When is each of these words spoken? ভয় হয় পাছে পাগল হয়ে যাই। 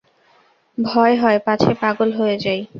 ভয় 0.77 1.15
হয় 1.17 1.39
পাছে 1.45 1.71
পাগল 1.81 2.09
হয়ে 2.13 2.35
যাই। 2.37 2.61